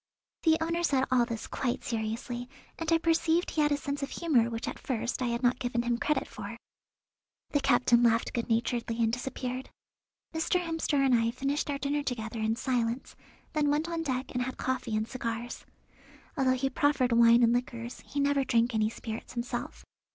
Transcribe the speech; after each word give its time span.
The 0.41 0.57
owner 0.61 0.81
said 0.81 1.05
all 1.11 1.27
this 1.27 1.45
quite 1.45 1.83
seriously, 1.83 2.49
and 2.79 2.91
I 2.91 2.97
perceived 2.97 3.51
he 3.51 3.61
had 3.61 3.71
a 3.71 3.77
sense 3.77 4.01
of 4.01 4.09
humour 4.09 4.49
which 4.49 4.67
at 4.67 4.79
first 4.79 5.21
I 5.21 5.27
had 5.27 5.43
not 5.43 5.59
given 5.59 5.83
him 5.83 5.99
credit 5.99 6.27
for. 6.27 6.57
The 7.51 7.59
captain 7.59 8.01
laughed 8.01 8.33
good 8.33 8.49
naturedly 8.49 8.97
and 9.03 9.13
disappeared. 9.13 9.69
Mr. 10.33 10.59
Hemster 10.59 10.97
and 11.05 11.13
I 11.13 11.29
finished 11.29 11.69
our 11.69 11.77
dinner 11.77 12.01
together 12.01 12.39
in 12.39 12.55
silence, 12.55 13.15
then 13.53 13.69
went 13.69 13.87
on 13.87 14.01
deck 14.01 14.31
and 14.31 14.41
had 14.41 14.57
coffee 14.57 14.95
and 14.95 15.07
cigars. 15.07 15.67
Although 16.35 16.53
he 16.55 16.71
proffered 16.71 17.11
wine 17.11 17.43
and 17.43 17.53
liqueurs 17.53 17.99
he 18.03 18.19
never 18.19 18.43
drank 18.43 18.73
any 18.73 18.89
spirits 18.89 19.33
himself. 19.33 19.85